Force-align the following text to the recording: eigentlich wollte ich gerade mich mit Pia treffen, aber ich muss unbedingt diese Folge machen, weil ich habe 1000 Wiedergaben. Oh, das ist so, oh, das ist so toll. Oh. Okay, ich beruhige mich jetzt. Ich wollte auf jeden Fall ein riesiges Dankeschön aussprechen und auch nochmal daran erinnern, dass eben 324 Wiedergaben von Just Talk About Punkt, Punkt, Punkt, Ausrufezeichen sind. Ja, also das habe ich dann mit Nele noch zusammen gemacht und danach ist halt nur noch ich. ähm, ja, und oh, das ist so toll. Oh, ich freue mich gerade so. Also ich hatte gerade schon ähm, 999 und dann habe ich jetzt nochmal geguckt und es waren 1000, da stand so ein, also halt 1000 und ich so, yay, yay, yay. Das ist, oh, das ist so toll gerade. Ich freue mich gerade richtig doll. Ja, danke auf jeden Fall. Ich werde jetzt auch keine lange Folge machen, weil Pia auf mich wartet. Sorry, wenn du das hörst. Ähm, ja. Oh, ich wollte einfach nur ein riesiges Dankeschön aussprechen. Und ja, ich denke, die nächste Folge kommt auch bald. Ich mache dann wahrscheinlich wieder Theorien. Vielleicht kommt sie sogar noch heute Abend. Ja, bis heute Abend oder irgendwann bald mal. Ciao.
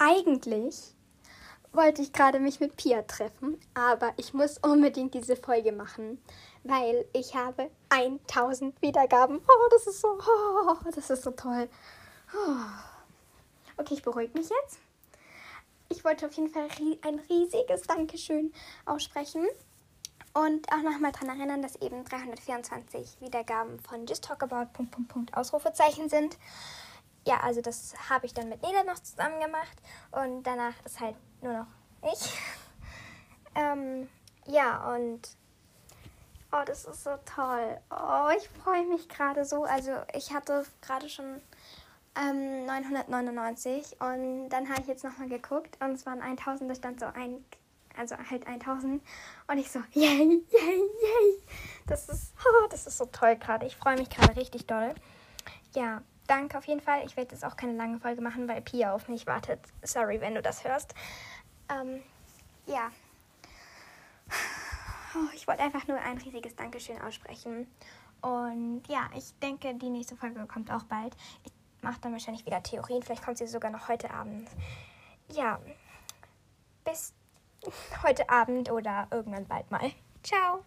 eigentlich 0.00 0.94
wollte 1.72 2.02
ich 2.02 2.12
gerade 2.12 2.40
mich 2.40 2.58
mit 2.58 2.76
Pia 2.76 3.02
treffen, 3.02 3.60
aber 3.74 4.12
ich 4.16 4.34
muss 4.34 4.58
unbedingt 4.58 5.14
diese 5.14 5.36
Folge 5.36 5.70
machen, 5.70 6.20
weil 6.64 7.04
ich 7.12 7.36
habe 7.36 7.70
1000 7.90 8.80
Wiedergaben. 8.82 9.38
Oh, 9.38 9.68
das 9.70 9.86
ist 9.86 10.00
so, 10.00 10.18
oh, 10.18 10.76
das 10.92 11.10
ist 11.10 11.22
so 11.22 11.30
toll. 11.30 11.68
Oh. 12.34 12.56
Okay, 13.76 13.94
ich 13.94 14.02
beruhige 14.02 14.36
mich 14.36 14.48
jetzt. 14.48 14.78
Ich 15.88 16.04
wollte 16.04 16.26
auf 16.26 16.32
jeden 16.32 16.50
Fall 16.50 16.68
ein 17.02 17.20
riesiges 17.28 17.82
Dankeschön 17.82 18.52
aussprechen 18.86 19.46
und 20.32 20.72
auch 20.72 20.82
nochmal 20.82 21.12
daran 21.12 21.38
erinnern, 21.38 21.62
dass 21.62 21.76
eben 21.76 22.04
324 22.04 23.20
Wiedergaben 23.20 23.78
von 23.80 24.06
Just 24.06 24.24
Talk 24.24 24.42
About 24.42 24.72
Punkt, 24.72 24.92
Punkt, 24.92 25.08
Punkt, 25.08 25.36
Ausrufezeichen 25.36 26.08
sind. 26.08 26.36
Ja, 27.26 27.40
also 27.40 27.60
das 27.60 27.94
habe 28.08 28.26
ich 28.26 28.34
dann 28.34 28.48
mit 28.48 28.62
Nele 28.62 28.84
noch 28.84 28.98
zusammen 28.98 29.40
gemacht 29.40 29.76
und 30.10 30.42
danach 30.42 30.74
ist 30.84 31.00
halt 31.00 31.16
nur 31.42 31.52
noch 31.52 31.66
ich. 32.12 32.38
ähm, 33.54 34.08
ja, 34.46 34.92
und 34.94 35.36
oh, 36.52 36.62
das 36.64 36.84
ist 36.84 37.04
so 37.04 37.18
toll. 37.24 37.78
Oh, 37.90 38.28
ich 38.36 38.48
freue 38.62 38.86
mich 38.86 39.08
gerade 39.08 39.44
so. 39.44 39.64
Also 39.64 39.92
ich 40.14 40.32
hatte 40.32 40.64
gerade 40.80 41.08
schon 41.08 41.40
ähm, 42.16 42.66
999 42.66 44.00
und 44.00 44.48
dann 44.48 44.68
habe 44.68 44.80
ich 44.80 44.86
jetzt 44.88 45.04
nochmal 45.04 45.28
geguckt 45.28 45.76
und 45.80 45.92
es 45.92 46.06
waren 46.06 46.20
1000, 46.20 46.70
da 46.70 46.74
stand 46.74 47.00
so 47.00 47.06
ein, 47.06 47.44
also 47.96 48.16
halt 48.30 48.46
1000 48.46 49.02
und 49.46 49.58
ich 49.58 49.70
so, 49.70 49.80
yay, 49.92 50.42
yay, 50.50 50.80
yay. 51.02 51.42
Das 51.86 52.08
ist, 52.08 52.34
oh, 52.44 52.66
das 52.70 52.86
ist 52.86 52.98
so 52.98 53.06
toll 53.06 53.36
gerade. 53.36 53.66
Ich 53.66 53.76
freue 53.76 53.96
mich 53.96 54.10
gerade 54.10 54.36
richtig 54.36 54.66
doll. 54.66 54.94
Ja, 55.74 56.02
danke 56.30 56.56
auf 56.56 56.66
jeden 56.66 56.80
Fall. 56.80 57.04
Ich 57.04 57.16
werde 57.16 57.32
jetzt 57.34 57.44
auch 57.44 57.56
keine 57.56 57.72
lange 57.72 57.98
Folge 57.98 58.20
machen, 58.20 58.46
weil 58.48 58.62
Pia 58.62 58.94
auf 58.94 59.08
mich 59.08 59.26
wartet. 59.26 59.60
Sorry, 59.82 60.20
wenn 60.20 60.36
du 60.36 60.42
das 60.42 60.64
hörst. 60.64 60.94
Ähm, 61.68 62.02
ja. 62.66 62.90
Oh, 65.12 65.28
ich 65.34 65.48
wollte 65.48 65.64
einfach 65.64 65.88
nur 65.88 65.98
ein 65.98 66.18
riesiges 66.18 66.54
Dankeschön 66.54 67.02
aussprechen. 67.02 67.66
Und 68.20 68.82
ja, 68.86 69.10
ich 69.16 69.36
denke, 69.40 69.74
die 69.74 69.90
nächste 69.90 70.14
Folge 70.14 70.46
kommt 70.46 70.70
auch 70.70 70.84
bald. 70.84 71.16
Ich 71.42 71.52
mache 71.82 72.00
dann 72.00 72.12
wahrscheinlich 72.12 72.46
wieder 72.46 72.62
Theorien. 72.62 73.02
Vielleicht 73.02 73.24
kommt 73.24 73.36
sie 73.36 73.48
sogar 73.48 73.72
noch 73.72 73.88
heute 73.88 74.08
Abend. 74.12 74.48
Ja, 75.32 75.58
bis 76.84 77.12
heute 78.04 78.30
Abend 78.30 78.70
oder 78.70 79.08
irgendwann 79.10 79.48
bald 79.48 79.68
mal. 79.72 79.90
Ciao. 80.22 80.64